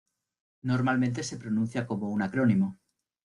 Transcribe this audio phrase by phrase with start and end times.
[0.63, 2.79] Normalmente se pronuncia como un acrónimo.